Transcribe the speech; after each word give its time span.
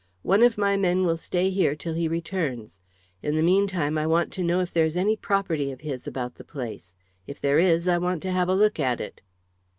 One 0.23 0.41
of 0.41 0.57
my 0.57 0.77
men 0.77 1.05
will 1.05 1.15
stay 1.15 1.51
here 1.51 1.75
till 1.75 1.93
he 1.93 2.07
returns. 2.07 2.81
In 3.21 3.35
the 3.35 3.43
meantime 3.43 3.99
I 3.99 4.07
want 4.07 4.33
to 4.33 4.41
know 4.43 4.59
if 4.59 4.73
there 4.73 4.85
is 4.87 4.97
any 4.97 5.15
property 5.15 5.71
of 5.71 5.81
his 5.81 6.07
about 6.07 6.33
the 6.33 6.43
place. 6.43 6.95
If 7.27 7.39
there 7.39 7.59
is, 7.59 7.87
I 7.87 7.99
want 7.99 8.23
to 8.23 8.31
have 8.31 8.49
a 8.49 8.55
look 8.55 8.79
at 8.79 8.99
it." 8.99 9.21